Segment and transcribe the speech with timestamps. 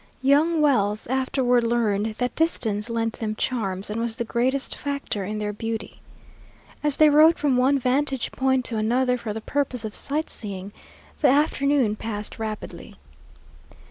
[0.23, 5.37] Young Wells afterward learned that distance lent them charms and was the greatest factor in
[5.37, 6.01] their beauty.
[6.83, 10.73] As they rode from one vantage point to another for the purpose of sight seeing,
[11.21, 12.95] the afternoon passed rapidly.